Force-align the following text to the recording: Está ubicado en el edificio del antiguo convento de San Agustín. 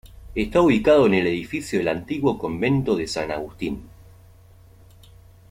Está 0.33 0.61
ubicado 0.63 1.05
en 1.05 1.13
el 1.13 1.27
edificio 1.27 1.77
del 1.77 1.89
antiguo 1.89 2.39
convento 2.39 2.95
de 2.95 3.05
San 3.05 3.29
Agustín. 3.29 3.83